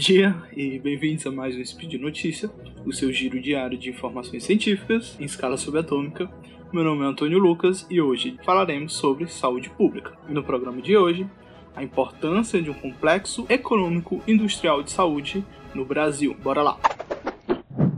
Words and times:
dia 0.00 0.34
e 0.56 0.78
bem-vindos 0.78 1.26
a 1.26 1.30
mais 1.30 1.54
um 1.54 1.62
Speed 1.62 2.00
Notícia, 2.00 2.50
o 2.86 2.92
seu 2.92 3.12
giro 3.12 3.38
diário 3.38 3.76
de 3.76 3.90
informações 3.90 4.44
científicas 4.44 5.14
em 5.20 5.24
escala 5.24 5.58
subatômica. 5.58 6.26
Meu 6.72 6.82
nome 6.82 7.04
é 7.04 7.06
Antônio 7.06 7.38
Lucas 7.38 7.86
e 7.90 8.00
hoje 8.00 8.38
falaremos 8.42 8.94
sobre 8.94 9.28
saúde 9.28 9.68
pública. 9.68 10.16
No 10.26 10.42
programa 10.42 10.80
de 10.80 10.96
hoje, 10.96 11.28
a 11.76 11.82
importância 11.82 12.62
de 12.62 12.70
um 12.70 12.74
complexo 12.74 13.44
econômico 13.50 14.22
industrial 14.26 14.82
de 14.82 14.90
saúde 14.90 15.44
no 15.74 15.84
Brasil. 15.84 16.34
Bora 16.42 16.62
lá! 16.62 16.80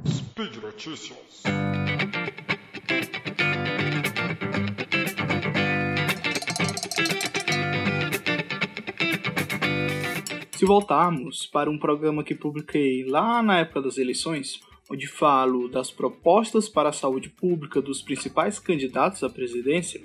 Speed 0.05 0.57
Notícias. 0.57 1.45
Se 10.63 10.67
voltarmos 10.67 11.45
para 11.45 11.69
um 11.69 11.77
programa 11.77 12.23
que 12.23 12.37
publiquei 12.37 13.03
lá 13.03 13.43
na 13.43 13.59
época 13.59 13.83
das 13.83 13.99
eleições, 13.99 14.61
onde 14.89 15.09
falo 15.09 15.67
das 15.67 15.91
propostas 15.91 16.69
para 16.69 16.91
a 16.91 16.93
saúde 16.93 17.29
pública 17.29 17.83
dos 17.83 18.01
principais 18.01 18.61
candidatos 18.61 19.25
à 19.25 19.29
presidência, 19.29 20.01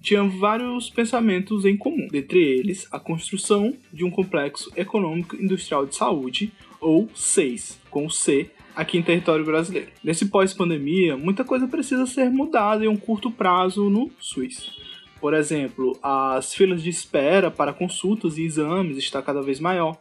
tinha 0.00 0.22
vários 0.22 0.88
pensamentos 0.88 1.64
em 1.64 1.76
comum, 1.76 2.06
dentre 2.06 2.38
eles 2.38 2.86
a 2.92 3.00
construção 3.00 3.74
de 3.92 4.04
um 4.04 4.10
complexo 4.12 4.70
econômico 4.76 5.34
industrial 5.34 5.84
de 5.84 5.96
saúde, 5.96 6.52
ou 6.80 7.08
SEIS, 7.12 7.80
com 7.90 8.08
C, 8.08 8.52
aqui 8.76 8.98
em 8.98 9.02
território 9.02 9.44
brasileiro. 9.44 9.90
Nesse 10.04 10.26
pós-pandemia, 10.26 11.16
muita 11.16 11.42
coisa 11.42 11.66
precisa 11.66 12.06
ser 12.06 12.30
mudada 12.30 12.84
em 12.84 12.88
um 12.88 12.96
curto 12.96 13.32
prazo 13.32 13.90
no 13.90 14.12
SUS. 14.20 14.78
Por 15.20 15.34
exemplo, 15.34 15.98
as 16.02 16.54
filas 16.54 16.82
de 16.82 16.90
espera 16.90 17.50
para 17.50 17.72
consultas 17.72 18.38
e 18.38 18.44
exames 18.44 18.96
está 18.96 19.20
cada 19.20 19.42
vez 19.42 19.58
maior. 19.58 19.96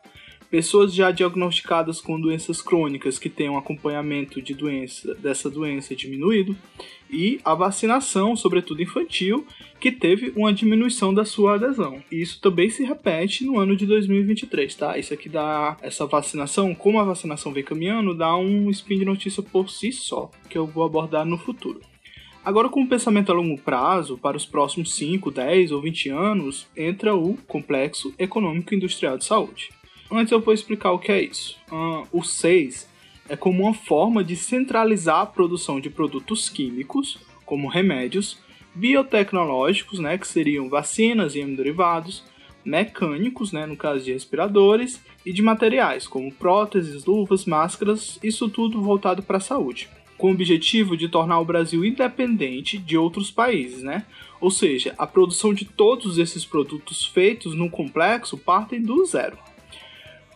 Pessoas 0.50 0.94
já 0.94 1.12
diagnosticadas 1.12 2.00
com 2.00 2.20
doenças 2.20 2.62
crônicas 2.62 3.20
que 3.20 3.30
têm 3.30 3.50
um 3.50 3.58
acompanhamento 3.58 4.42
de 4.42 4.54
doença, 4.54 5.14
dessa 5.16 5.50
doença 5.50 5.94
diminuído 5.94 6.56
e 7.10 7.40
a 7.44 7.54
vacinação, 7.54 8.34
sobretudo 8.34 8.82
infantil, 8.82 9.45
que 9.78 9.92
teve 9.92 10.32
uma 10.38 10.54
diminuição 10.54 11.14
da 11.14 11.26
sua 11.26 11.56
adesão. 11.56 12.02
Isso 12.10 12.40
também 12.40 12.70
se 12.70 12.84
repete 12.86 13.44
no 13.44 13.60
ano 13.60 13.76
de 13.76 13.86
2023, 13.86 14.73
tá? 14.76 14.98
Isso 14.98 15.14
aqui 15.14 15.28
dá 15.28 15.76
essa 15.82 16.06
vacinação, 16.06 16.73
como 16.73 17.00
a 17.00 17.04
vacinação 17.04 17.52
vem 17.52 17.64
caminhando, 17.64 18.16
dá 18.16 18.36
um 18.38 18.70
spin 18.70 19.00
de 19.00 19.06
notícia 19.06 19.44
por 19.44 19.70
si 19.70 19.92
só, 19.92 20.32
que 20.50 20.58
eu 20.58 20.66
vou 20.66 20.86
abordar 20.86 21.26
no 21.26 21.38
futuro. 21.38 21.82
Agora, 22.48 22.70
com 22.70 22.81
o 22.81 22.88
pensamento 22.88 23.30
a 23.30 23.36
longo 23.36 23.59
prazo, 23.59 24.17
para 24.17 24.38
os 24.38 24.45
próximos 24.45 24.94
5, 24.94 25.31
10 25.31 25.73
ou 25.73 25.81
20 25.81 26.08
anos, 26.12 26.66
entra 26.78 27.14
o 27.14 27.36
Complexo 27.45 28.14
Econômico 28.17 28.73
Industrial 28.73 29.17
de 29.17 29.26
Saúde. 29.26 29.70
Antes 30.09 30.31
eu 30.31 30.39
vou 30.39 30.54
explicar 30.54 30.94
o 30.94 30.98
que 30.98 31.12
é 31.12 31.22
isso. 31.22 31.58
Uh, 31.70 32.08
o 32.09 32.23
6 32.23 32.88
é 33.28 33.36
como 33.36 33.64
uma 33.64 33.73
forma 33.73 34.23
de 34.23 34.38
centralizar 34.38 35.20
a 35.20 35.26
produção 35.26 35.81
de 35.81 35.89
produtos 35.89 36.48
químicos, 36.48 37.20
como 37.45 37.67
remédios, 37.67 38.38
biotecnológicos, 38.73 40.00
né, 40.00 40.17
que 40.17 40.26
seriam 40.26 40.70
vacinas 40.70 41.36
e 41.36 41.42
hemoderivados, 41.42 42.23
mecânicos, 42.64 43.52
né, 43.52 43.66
no 43.66 43.76
caso 43.76 44.06
de 44.06 44.14
respiradores, 44.14 45.04
e 45.26 45.34
de 45.34 45.42
materiais, 45.42 46.08
como 46.08 46.32
próteses, 46.32 47.04
luvas, 47.04 47.44
máscaras, 47.44 48.17
isso 48.23 48.48
tudo 48.48 48.82
voltado 48.82 49.22
para 49.22 49.36
a 49.36 49.42
saúde 49.42 49.89
com 50.18 50.30
o 50.30 50.34
objetivo 50.34 50.98
de 50.98 51.08
tornar 51.08 51.40
o 51.40 51.46
Brasil 51.46 51.86
independente 51.86 52.78
de 52.78 52.98
outros 52.98 53.30
países, 53.30 53.84
né? 53.84 54.06
Ou 54.42 54.50
seja, 54.50 54.94
a 54.98 55.06
produção 55.06 55.54
de 55.54 55.66
todos 55.66 56.18
esses 56.18 56.46
produtos 56.46 57.05
feitos 57.05 57.55
no 57.55 57.70
complexo 57.70 58.38
partem 58.38 58.82
do 58.82 59.05
zero. 59.05 59.38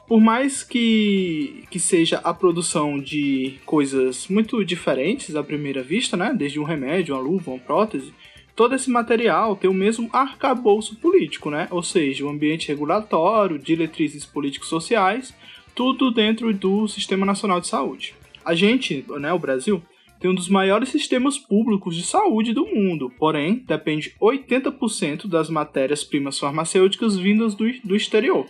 Por 0.08 0.20
mais 0.20 0.64
que, 0.64 1.64
que 1.70 1.80
seja 1.80 2.18
a 2.18 2.34
produção 2.34 3.00
de 3.00 3.60
coisas 3.66 4.28
muito 4.28 4.64
diferentes 4.66 5.36
à 5.36 5.44
primeira 5.44 5.82
vista, 5.82 6.18
né? 6.18 6.34
Desde 6.36 6.60
um 6.60 6.64
remédio, 6.64 7.16
uma 7.16 7.22
luva, 7.22 7.52
uma 7.52 7.60
prótese, 7.60 8.14
todo 8.56 8.76
esse 8.76 8.90
material 8.90 9.56
tem 9.56 9.70
o 9.70 9.74
mesmo 9.74 10.10
arcabouço 10.12 10.98
político, 10.98 11.50
né? 11.50 11.68
Ou 11.72 11.82
seja, 11.82 12.26
o 12.26 12.30
ambiente 12.30 12.68
regulatório, 12.68 13.58
diretrizes 13.58 14.26
políticos 14.26 14.68
sociais, 14.68 15.34
tudo 15.74 16.12
dentro 16.12 16.54
do 16.54 16.88
Sistema 16.88 17.26
Nacional 17.26 17.62
de 17.62 17.68
Saúde. 17.68 18.14
A 18.44 18.54
gente, 18.54 19.06
né, 19.20 19.32
o 19.32 19.40
Brasil, 19.40 19.82
tem 20.20 20.30
um 20.30 20.36
dos 20.36 20.50
maiores 20.50 20.90
sistemas 20.90 21.38
públicos 21.38 21.96
de 21.96 22.04
saúde 22.04 22.54
do 22.54 22.66
mundo, 22.66 23.12
porém 23.18 23.64
depende 23.68 24.16
80% 24.22 25.28
das 25.28 25.50
matérias-primas 25.50 26.38
farmacêuticas 26.38 27.18
vindas 27.18 27.56
do, 27.56 27.66
do 27.84 27.96
exterior. 27.96 28.46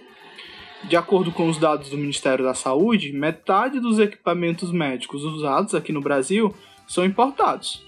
De 0.84 0.98
acordo 0.98 1.32
com 1.32 1.48
os 1.48 1.58
dados 1.58 1.90
do 1.90 1.98
Ministério 1.98 2.44
da 2.44 2.54
Saúde, 2.54 3.14
metade 3.14 3.80
dos 3.80 4.00
equipamentos 4.00 4.72
médicos 4.72 5.24
usados 5.24 5.76
aqui 5.76 5.94
no 5.94 6.02
Brasil 6.02 6.54
são 6.88 7.06
importados. 7.06 7.86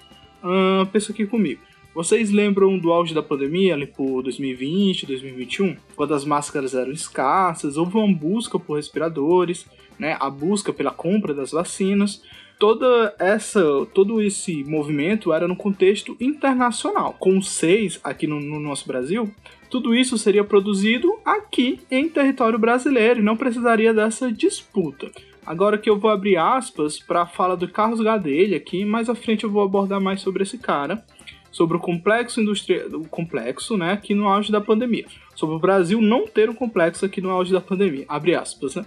Pensa 0.92 1.12
aqui 1.12 1.26
comigo. 1.26 1.62
Vocês 1.94 2.32
lembram 2.32 2.78
do 2.80 2.92
auge 2.92 3.14
da 3.14 3.22
pandemia, 3.22 3.76
ali 3.76 3.86
por 3.86 4.24
2020, 4.24 5.06
2021, 5.06 5.76
quando 5.96 6.14
as 6.14 6.26
máscaras 6.26 6.74
eram 6.74 6.92
escassas, 6.92 7.78
houve 7.78 7.98
uma 7.98 8.12
busca 8.12 8.58
por 8.58 8.78
respiradores, 8.78 9.68
né, 10.04 10.18
a 10.20 10.30
busca 10.30 10.74
pela 10.74 10.92
compra 10.92 11.34
das 11.34 11.52
vacinas. 11.52 12.22
Toda 12.60 13.16
essa, 13.18 13.64
todo 13.94 14.22
esse 14.22 14.62
movimento 14.66 15.32
era 15.32 15.48
no 15.48 15.56
contexto 15.56 16.18
internacional. 16.20 17.16
Com 17.18 17.42
seis 17.42 18.02
aqui 18.04 18.28
no, 18.28 18.38
no 18.42 18.60
nosso 18.60 18.86
Brasil, 18.86 19.34
tudo 19.70 19.96
isso 19.96 20.18
seria 20.18 20.44
produzido 20.44 21.10
aqui 21.24 21.80
em 21.90 22.10
território 22.10 22.60
brasileiro 22.60 23.22
e 23.22 23.24
não 23.24 23.38
precisaria 23.38 23.94
dessa 23.94 24.30
disputa. 24.30 25.10
Agora 25.46 25.78
que 25.78 25.90
eu 25.90 25.98
vou 25.98 26.12
abrir 26.12 26.36
aspas 26.36 27.00
para 27.00 27.22
a 27.22 27.26
fala 27.26 27.56
do 27.56 27.68
Carlos 27.70 28.02
Gadelha 28.02 28.58
aqui, 28.58 28.84
mais 28.84 29.10
à 29.10 29.16
frente 29.16 29.46
eu 29.46 29.52
vou 29.52 29.64
abordar 29.64 30.02
mais 30.02 30.20
sobre 30.20 30.44
esse 30.44 30.58
cara 30.58 31.04
sobre 31.50 31.78
o 31.78 31.80
complexo 31.80 32.42
industrial, 32.42 32.88
o 32.94 33.08
complexo, 33.08 33.78
né, 33.78 33.92
aqui 33.92 34.16
no 34.16 34.28
auge 34.28 34.52
da 34.52 34.60
pandemia. 34.60 35.06
Sobre 35.36 35.56
o 35.56 35.60
Brasil 35.60 36.02
não 36.02 36.26
ter 36.26 36.50
um 36.50 36.56
complexo 36.56 37.06
aqui 37.06 37.22
no 37.22 37.30
auge 37.30 37.54
da 37.54 37.62
pandemia. 37.62 38.06
Abre 38.10 38.34
aspas, 38.34 38.74
né? 38.74 38.84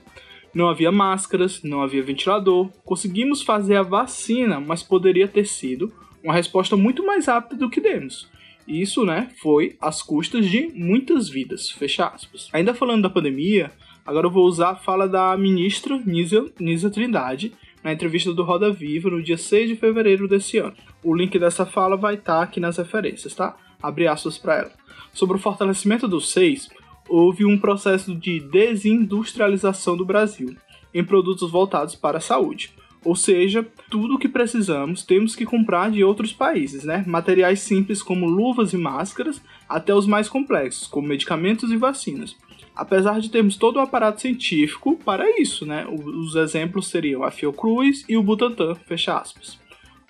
Não 0.56 0.70
havia 0.70 0.90
máscaras, 0.90 1.62
não 1.62 1.82
havia 1.82 2.02
ventilador. 2.02 2.70
Conseguimos 2.82 3.42
fazer 3.42 3.76
a 3.76 3.82
vacina, 3.82 4.58
mas 4.58 4.82
poderia 4.82 5.28
ter 5.28 5.44
sido 5.44 5.92
uma 6.24 6.32
resposta 6.32 6.74
muito 6.74 7.04
mais 7.04 7.26
rápida 7.26 7.56
do 7.56 7.68
que 7.68 7.78
demos. 7.78 8.26
Isso, 8.66 9.04
né, 9.04 9.28
foi 9.42 9.76
às 9.78 10.00
custas 10.00 10.46
de 10.46 10.68
muitas 10.74 11.28
vidas. 11.28 11.70
Fecha 11.70 12.06
aspas. 12.06 12.48
Ainda 12.54 12.72
falando 12.72 13.02
da 13.02 13.10
pandemia, 13.10 13.70
agora 14.02 14.28
eu 14.28 14.30
vou 14.30 14.46
usar 14.46 14.70
a 14.70 14.76
fala 14.76 15.06
da 15.06 15.36
ministra 15.36 16.00
Nisa, 16.06 16.50
Nisa 16.58 16.88
Trindade, 16.88 17.52
na 17.84 17.92
entrevista 17.92 18.32
do 18.32 18.42
Roda 18.42 18.72
Viva 18.72 19.10
no 19.10 19.22
dia 19.22 19.36
6 19.36 19.68
de 19.68 19.76
fevereiro 19.76 20.26
desse 20.26 20.56
ano. 20.56 20.74
O 21.04 21.14
link 21.14 21.38
dessa 21.38 21.66
fala 21.66 21.98
vai 21.98 22.14
estar 22.14 22.38
tá 22.38 22.42
aqui 22.42 22.60
nas 22.60 22.78
referências, 22.78 23.34
tá? 23.34 23.54
Abre 23.82 24.08
aspas 24.08 24.38
para 24.38 24.54
ela. 24.60 24.72
Sobre 25.12 25.36
o 25.36 25.40
fortalecimento 25.40 26.08
do 26.08 26.18
SEIS, 26.18 26.70
houve 27.08 27.44
um 27.44 27.58
processo 27.58 28.14
de 28.14 28.40
desindustrialização 28.40 29.96
do 29.96 30.04
Brasil 30.04 30.56
em 30.92 31.04
produtos 31.04 31.50
voltados 31.50 31.94
para 31.94 32.18
a 32.18 32.20
saúde. 32.20 32.72
Ou 33.04 33.14
seja, 33.14 33.64
tudo 33.88 34.14
o 34.14 34.18
que 34.18 34.28
precisamos 34.28 35.04
temos 35.04 35.36
que 35.36 35.46
comprar 35.46 35.90
de 35.90 36.02
outros 36.02 36.32
países, 36.32 36.82
né? 36.84 37.04
Materiais 37.06 37.60
simples 37.60 38.02
como 38.02 38.26
luvas 38.26 38.72
e 38.72 38.76
máscaras, 38.76 39.40
até 39.68 39.94
os 39.94 40.06
mais 40.06 40.28
complexos, 40.28 40.88
como 40.88 41.06
medicamentos 41.06 41.70
e 41.70 41.76
vacinas 41.76 42.36
apesar 42.76 43.20
de 43.20 43.30
termos 43.30 43.56
todo 43.56 43.76
o 43.76 43.80
aparato 43.80 44.20
científico 44.20 44.96
para 45.02 45.40
isso, 45.40 45.64
né? 45.64 45.86
Os 45.88 46.36
exemplos 46.36 46.88
seriam 46.88 47.24
a 47.24 47.30
Fiocruz 47.30 48.04
e 48.06 48.16
o 48.16 48.22
Butantan, 48.22 48.74
fecha 48.74 49.16
aspas. 49.16 49.58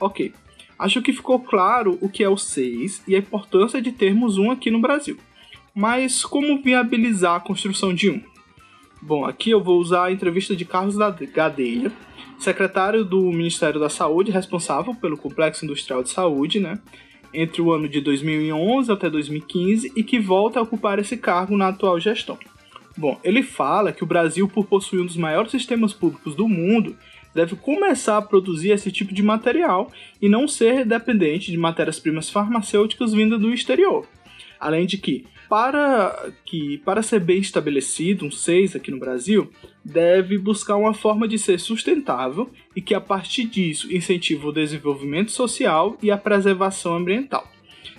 Ok, 0.00 0.32
acho 0.76 1.00
que 1.00 1.12
ficou 1.12 1.38
claro 1.38 1.96
o 2.00 2.08
que 2.08 2.24
é 2.24 2.28
o 2.28 2.36
6 2.36 3.04
e 3.06 3.14
a 3.14 3.18
importância 3.18 3.80
de 3.80 3.92
termos 3.92 4.36
um 4.36 4.50
aqui 4.50 4.70
no 4.70 4.80
Brasil. 4.80 5.16
Mas 5.76 6.24
como 6.24 6.62
viabilizar 6.62 7.34
a 7.34 7.40
construção 7.40 7.92
de 7.92 8.08
um? 8.08 8.22
Bom, 9.02 9.26
aqui 9.26 9.50
eu 9.50 9.62
vou 9.62 9.78
usar 9.78 10.06
a 10.06 10.10
entrevista 10.10 10.56
de 10.56 10.64
Carlos 10.64 10.96
Gadelha, 10.96 11.92
secretário 12.38 13.04
do 13.04 13.20
Ministério 13.24 13.78
da 13.78 13.90
Saúde, 13.90 14.30
responsável 14.30 14.94
pelo 14.94 15.18
Complexo 15.18 15.66
Industrial 15.66 16.02
de 16.02 16.08
Saúde, 16.08 16.60
né? 16.60 16.80
Entre 17.34 17.60
o 17.60 17.70
ano 17.70 17.90
de 17.90 18.00
2011 18.00 18.90
até 18.90 19.10
2015 19.10 19.92
e 19.94 20.02
que 20.02 20.18
volta 20.18 20.58
a 20.58 20.62
ocupar 20.62 20.98
esse 20.98 21.18
cargo 21.18 21.58
na 21.58 21.68
atual 21.68 22.00
gestão. 22.00 22.38
Bom, 22.96 23.20
ele 23.22 23.42
fala 23.42 23.92
que 23.92 24.02
o 24.02 24.06
Brasil, 24.06 24.48
por 24.48 24.64
possuir 24.64 25.02
um 25.02 25.06
dos 25.06 25.18
maiores 25.18 25.50
sistemas 25.50 25.92
públicos 25.92 26.34
do 26.34 26.48
mundo, 26.48 26.96
deve 27.34 27.54
começar 27.54 28.16
a 28.16 28.22
produzir 28.22 28.70
esse 28.70 28.90
tipo 28.90 29.12
de 29.12 29.22
material 29.22 29.92
e 30.22 30.26
não 30.26 30.48
ser 30.48 30.86
dependente 30.86 31.50
de 31.50 31.58
matérias-primas 31.58 32.30
farmacêuticas 32.30 33.12
vindas 33.12 33.38
do 33.38 33.52
exterior. 33.52 34.08
Além 34.58 34.86
de 34.86 34.96
que, 34.96 35.26
para 35.48 36.32
que 36.44 36.78
para 36.78 37.02
ser 37.02 37.20
bem 37.20 37.38
estabelecido 37.38 38.24
um 38.24 38.30
6 38.30 38.76
aqui 38.76 38.90
no 38.90 38.98
Brasil, 38.98 39.50
deve 39.84 40.38
buscar 40.38 40.76
uma 40.76 40.92
forma 40.92 41.28
de 41.28 41.38
ser 41.38 41.58
sustentável 41.60 42.50
e 42.74 42.80
que 42.80 42.94
a 42.94 43.00
partir 43.00 43.44
disso 43.44 43.92
incentive 43.94 44.46
o 44.46 44.52
desenvolvimento 44.52 45.30
social 45.30 45.96
e 46.02 46.10
a 46.10 46.16
preservação 46.16 46.96
ambiental. 46.96 47.50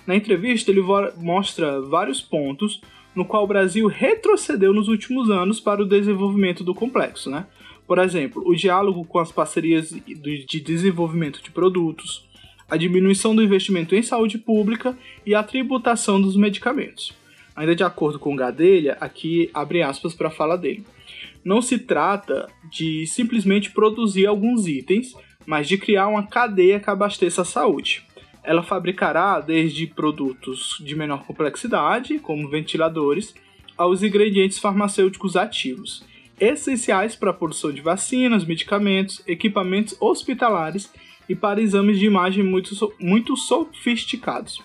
Na 0.06 0.14
entrevista 0.14 0.70
ele 0.70 0.82
mostra 1.16 1.80
vários 1.80 2.20
pontos 2.20 2.80
no 3.14 3.24
qual 3.24 3.44
o 3.44 3.48
Brasil 3.48 3.86
retrocedeu 3.86 4.72
nos 4.72 4.88
últimos 4.88 5.30
anos 5.30 5.58
para 5.58 5.82
o 5.82 5.86
desenvolvimento 5.86 6.62
do 6.62 6.74
complexo, 6.74 7.30
né? 7.30 7.46
Por 7.86 7.98
exemplo, 7.98 8.42
o 8.46 8.54
diálogo 8.54 9.04
com 9.04 9.18
as 9.18 9.32
parcerias 9.32 9.90
de 9.90 10.60
desenvolvimento 10.60 11.42
de 11.42 11.50
produtos, 11.50 12.28
a 12.70 12.76
diminuição 12.76 13.34
do 13.34 13.42
investimento 13.42 13.94
em 13.94 14.02
saúde 14.02 14.36
pública 14.36 14.96
e 15.24 15.34
a 15.34 15.42
tributação 15.42 16.20
dos 16.20 16.36
medicamentos. 16.36 17.16
Ainda 17.58 17.74
de 17.74 17.82
acordo 17.82 18.20
com 18.20 18.36
Gadelha, 18.36 18.96
aqui 19.00 19.50
abre 19.52 19.82
aspas 19.82 20.14
para 20.14 20.28
a 20.28 20.30
fala 20.30 20.56
dele. 20.56 20.86
Não 21.44 21.60
se 21.60 21.76
trata 21.76 22.48
de 22.70 23.04
simplesmente 23.08 23.72
produzir 23.72 24.26
alguns 24.26 24.68
itens, 24.68 25.12
mas 25.44 25.66
de 25.66 25.76
criar 25.76 26.06
uma 26.06 26.24
cadeia 26.24 26.78
que 26.78 26.88
abasteça 26.88 27.42
a 27.42 27.44
saúde. 27.44 28.06
Ela 28.44 28.62
fabricará 28.62 29.40
desde 29.40 29.88
produtos 29.88 30.80
de 30.80 30.94
menor 30.94 31.26
complexidade, 31.26 32.20
como 32.20 32.48
ventiladores, 32.48 33.34
aos 33.76 34.04
ingredientes 34.04 34.60
farmacêuticos 34.60 35.34
ativos, 35.34 36.04
essenciais 36.38 37.16
para 37.16 37.30
a 37.30 37.34
produção 37.34 37.72
de 37.72 37.80
vacinas, 37.80 38.44
medicamentos, 38.44 39.20
equipamentos 39.26 39.96
hospitalares 40.00 40.92
e 41.28 41.34
para 41.34 41.60
exames 41.60 41.98
de 41.98 42.06
imagem 42.06 42.44
muito, 42.44 42.94
muito 43.00 43.36
sofisticados. 43.36 44.62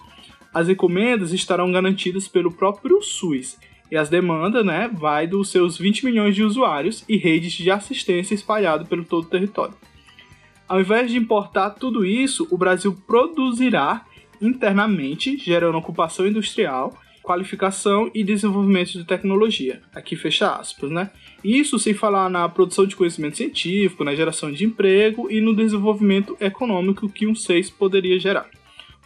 As 0.54 0.70
encomendas 0.70 1.34
estarão 1.34 1.72
garantidas 1.72 2.28
pelo 2.28 2.52
próprio 2.52 3.02
SUS 3.02 3.58
e 3.92 3.98
as 3.98 4.10
demandas, 4.10 4.66
né, 4.66 4.90
vai 4.94 5.28
dos 5.28 5.50
seus 5.50 5.78
20 5.78 6.06
milhões 6.06 6.36
de 6.36 6.44
usuários 6.44 7.04
e 7.08 7.18
redes 7.18 7.54
de 7.54 7.70
assistência 7.70 8.34
espalhado 8.34 8.86
pelo 8.86 9.04
todo 9.04 9.26
o 9.26 9.30
território. 9.30 9.76
Ao 10.68 10.80
invés 10.80 11.12
de 11.12 11.18
importar 11.18 11.72
tudo 11.72 12.06
isso, 12.06 12.48
o 12.50 12.58
Brasil 12.58 12.96
produzirá 13.06 14.06
internamente, 14.42 15.38
gerando 15.38 15.78
ocupação 15.78 16.26
industrial, 16.26 16.94
qualificação 17.22 18.12
e 18.14 18.24
desenvolvimento 18.24 18.94
de 18.94 19.06
tecnologia. 19.06 19.82
Aqui 19.94 20.16
fecha 20.16 20.56
aspas, 20.56 20.92
né? 20.92 21.10
Isso 21.44 21.80
sem 21.80 21.94
falar 21.94 22.30
na 22.30 22.48
produção 22.50 22.86
de 22.86 22.96
conhecimento 22.96 23.38
científico, 23.38 24.04
na 24.04 24.14
geração 24.14 24.52
de 24.52 24.66
emprego 24.66 25.32
e 25.32 25.40
no 25.40 25.56
desenvolvimento 25.56 26.36
econômico 26.40 27.10
que 27.10 27.26
um 27.26 27.34
SEIS 27.34 27.70
poderia 27.70 28.20
gerar. 28.20 28.50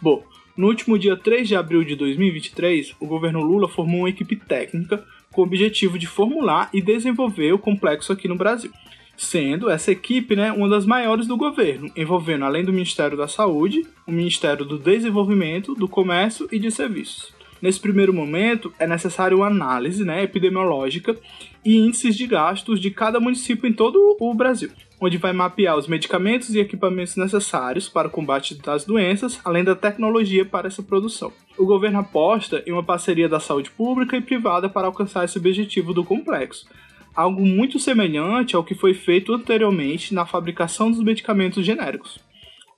Bom, 0.00 0.24
no 0.58 0.66
último 0.66 0.98
dia 0.98 1.16
3 1.16 1.46
de 1.46 1.54
abril 1.54 1.84
de 1.84 1.94
2023, 1.94 2.96
o 2.98 3.06
governo 3.06 3.40
Lula 3.40 3.68
formou 3.68 4.00
uma 4.00 4.08
equipe 4.08 4.34
técnica 4.34 5.04
com 5.30 5.40
o 5.40 5.44
objetivo 5.44 5.96
de 5.96 6.08
formular 6.08 6.68
e 6.74 6.82
desenvolver 6.82 7.52
o 7.52 7.60
complexo 7.60 8.12
aqui 8.12 8.26
no 8.26 8.34
Brasil, 8.34 8.72
sendo 9.16 9.70
essa 9.70 9.92
equipe 9.92 10.34
né, 10.34 10.50
uma 10.50 10.68
das 10.68 10.84
maiores 10.84 11.28
do 11.28 11.36
governo, 11.36 11.88
envolvendo 11.96 12.44
além 12.44 12.64
do 12.64 12.72
Ministério 12.72 13.16
da 13.16 13.28
Saúde, 13.28 13.86
o 14.04 14.10
Ministério 14.10 14.64
do 14.64 14.76
Desenvolvimento, 14.76 15.76
do 15.76 15.86
Comércio 15.86 16.48
e 16.50 16.58
de 16.58 16.72
Serviços. 16.72 17.32
Nesse 17.62 17.78
primeiro 17.78 18.12
momento, 18.12 18.72
é 18.80 18.86
necessário 18.86 19.36
uma 19.36 19.46
análise 19.46 20.04
né, 20.04 20.24
epidemiológica 20.24 21.16
e 21.64 21.76
índices 21.76 22.16
de 22.16 22.26
gastos 22.26 22.80
de 22.80 22.90
cada 22.90 23.20
município 23.20 23.68
em 23.68 23.72
todo 23.72 24.16
o 24.18 24.34
Brasil, 24.34 24.70
onde 25.00 25.16
vai 25.16 25.32
mapear 25.32 25.76
os 25.76 25.86
medicamentos 25.86 26.54
e 26.54 26.58
equipamentos 26.58 27.16
necessários 27.16 27.88
para 27.88 28.08
o 28.08 28.10
combate 28.10 28.54
das 28.56 28.84
doenças, 28.84 29.40
além 29.44 29.62
da 29.62 29.76
tecnologia 29.76 30.44
para 30.44 30.66
essa 30.66 30.82
produção. 30.82 31.32
O 31.56 31.64
governo 31.64 32.00
aposta 32.00 32.62
em 32.66 32.72
uma 32.72 32.82
parceria 32.82 33.28
da 33.28 33.40
saúde 33.40 33.70
pública 33.70 34.16
e 34.16 34.20
privada 34.20 34.68
para 34.68 34.86
alcançar 34.86 35.24
esse 35.24 35.38
objetivo 35.38 35.94
do 35.94 36.04
complexo, 36.04 36.66
algo 37.14 37.44
muito 37.44 37.78
semelhante 37.78 38.56
ao 38.56 38.64
que 38.64 38.74
foi 38.74 38.94
feito 38.94 39.32
anteriormente 39.32 40.14
na 40.14 40.26
fabricação 40.26 40.90
dos 40.90 41.02
medicamentos 41.02 41.64
genéricos. 41.64 42.18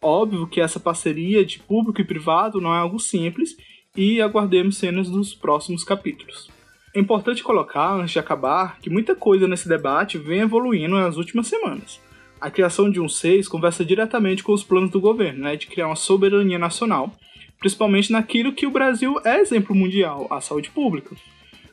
Óbvio 0.03 0.47
que 0.47 0.61
essa 0.61 0.81
parceria 0.81 1.45
de 1.45 1.59
público 1.59 2.01
e 2.01 2.05
privado 2.05 2.61
não 2.61 2.75
é 2.75 2.79
algo 2.79 2.99
simples 2.99 3.55
e 3.95 4.21
aguardemos 4.21 4.79
cenas 4.79 5.11
dos 5.11 5.35
próximos 5.35 5.85
capítulos. 5.85 6.49
É 6.95 6.99
importante 6.99 7.43
colocar, 7.43 7.95
antes 7.95 8.13
de 8.13 8.19
acabar, 8.19 8.79
que 8.81 8.91
muita 8.91 9.15
coisa 9.15 9.47
nesse 9.47 9.69
debate 9.69 10.19
vem 10.19 10.41
evoluindo 10.41 10.97
nas 10.97 11.17
últimas 11.17 11.47
semanas. 11.47 12.01
A 12.41 12.51
criação 12.51 12.91
de 12.91 13.01
um 13.01 13.09
SEIS 13.09 13.47
conversa 13.47 13.85
diretamente 13.85 14.43
com 14.43 14.53
os 14.53 14.65
planos 14.65 14.91
do 14.91 15.01
governo, 15.01 15.41
né, 15.41 15.57
de 15.57 15.67
criar 15.67 15.89
uma 15.89 15.97
soberania 15.97 16.59
nacional, 16.59 17.13
principalmente 17.59 18.11
naquilo 18.11 18.53
que 18.53 18.67
o 18.67 18.71
Brasil 18.71 19.21
é 19.25 19.41
exemplo 19.41 19.77
mundial, 19.77 20.27
a 20.31 20.41
saúde 20.41 20.71
pública. 20.71 21.15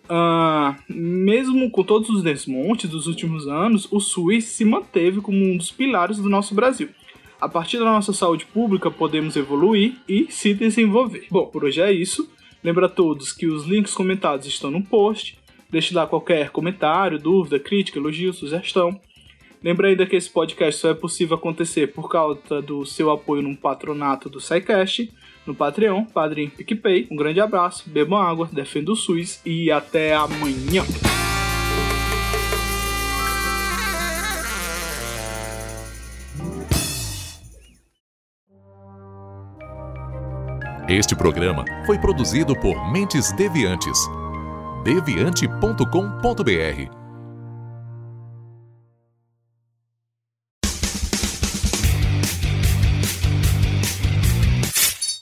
Uh, 0.09 0.75
mesmo 0.89 1.69
com 1.69 1.83
todos 1.83 2.09
os 2.09 2.23
desmontes 2.23 2.89
dos 2.89 3.07
últimos 3.07 3.47
anos, 3.47 3.87
o 3.91 3.99
SUS 3.99 4.45
se 4.45 4.65
manteve 4.65 5.21
como 5.21 5.37
um 5.37 5.57
dos 5.57 5.71
pilares 5.71 6.17
do 6.17 6.29
nosso 6.29 6.53
Brasil. 6.53 6.89
A 7.39 7.47
partir 7.47 7.77
da 7.77 7.85
nossa 7.85 8.11
saúde 8.11 8.45
pública, 8.45 8.89
podemos 8.89 9.35
evoluir 9.35 9.95
e 10.07 10.27
se 10.29 10.53
desenvolver. 10.53 11.27
Bom, 11.29 11.45
por 11.45 11.63
hoje 11.63 11.81
é 11.81 11.91
isso. 11.91 12.29
Lembra 12.63 12.87
a 12.87 12.89
todos 12.89 13.31
que 13.31 13.45
os 13.45 13.65
links 13.65 13.93
comentados 13.93 14.47
estão 14.47 14.71
no 14.71 14.83
post. 14.83 15.37
Deixe 15.69 15.93
lá 15.93 16.07
qualquer 16.07 16.49
comentário, 16.49 17.19
dúvida, 17.19 17.59
crítica, 17.59 17.99
elogio, 17.99 18.33
sugestão. 18.33 18.99
Lembra 19.67 19.89
ainda 19.89 20.05
que 20.05 20.15
esse 20.15 20.29
podcast 20.29 20.79
só 20.79 20.91
é 20.91 20.93
possível 20.93 21.35
acontecer 21.35 21.87
por 21.87 22.09
causa 22.09 22.61
do 22.61 22.85
seu 22.85 23.11
apoio 23.11 23.41
no 23.41 23.53
patronato 23.53 24.29
do 24.29 24.39
SciCast, 24.39 25.11
no 25.45 25.53
Patreon, 25.53 26.05
Padrim 26.05 26.47
PicPay. 26.47 27.05
Um 27.11 27.17
grande 27.17 27.41
abraço, 27.41 27.89
bebam 27.89 28.17
água, 28.17 28.49
defenda 28.49 28.93
o 28.93 28.95
SUS 28.95 29.41
e 29.45 29.69
até 29.69 30.15
amanhã! 30.15 30.85
Este 40.87 41.13
programa 41.13 41.65
foi 41.85 41.99
produzido 41.99 42.57
por 42.57 42.89
Mentes 42.89 43.33
Deviantes. 43.33 43.99
deviante.com.br. 44.85 47.06